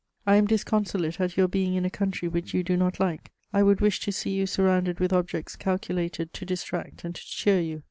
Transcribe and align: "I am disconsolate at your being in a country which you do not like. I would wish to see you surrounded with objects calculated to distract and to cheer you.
"I 0.25 0.37
am 0.37 0.47
disconsolate 0.47 1.21
at 1.21 1.37
your 1.37 1.47
being 1.47 1.75
in 1.75 1.85
a 1.85 1.89
country 1.91 2.27
which 2.27 2.55
you 2.55 2.63
do 2.63 2.75
not 2.75 2.99
like. 2.99 3.31
I 3.53 3.61
would 3.61 3.81
wish 3.81 3.99
to 3.99 4.11
see 4.11 4.31
you 4.31 4.47
surrounded 4.47 4.99
with 4.99 5.13
objects 5.13 5.55
calculated 5.55 6.33
to 6.33 6.43
distract 6.43 7.03
and 7.05 7.13
to 7.13 7.21
cheer 7.23 7.59
you. 7.61 7.79